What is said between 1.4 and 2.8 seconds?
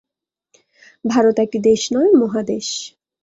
একটি দেশ নয়, মহাদেশ।